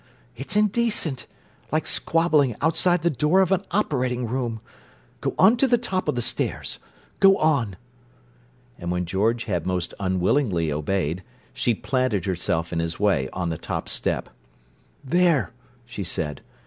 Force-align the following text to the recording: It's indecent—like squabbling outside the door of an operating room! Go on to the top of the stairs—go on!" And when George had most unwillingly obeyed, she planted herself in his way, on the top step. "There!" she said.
It's 0.35 0.55
indecent—like 0.55 1.85
squabbling 1.85 2.55
outside 2.59 3.03
the 3.03 3.11
door 3.11 3.41
of 3.41 3.51
an 3.51 3.63
operating 3.69 4.25
room! 4.25 4.59
Go 5.19 5.35
on 5.37 5.57
to 5.57 5.67
the 5.67 5.77
top 5.77 6.07
of 6.07 6.15
the 6.15 6.23
stairs—go 6.23 7.37
on!" 7.37 7.75
And 8.79 8.89
when 8.89 9.05
George 9.05 9.43
had 9.43 9.67
most 9.67 9.93
unwillingly 9.99 10.71
obeyed, 10.71 11.21
she 11.53 11.75
planted 11.75 12.25
herself 12.25 12.73
in 12.73 12.79
his 12.79 12.99
way, 12.99 13.29
on 13.31 13.49
the 13.49 13.59
top 13.59 13.87
step. 13.87 14.29
"There!" 15.05 15.53
she 15.85 16.03
said. 16.03 16.41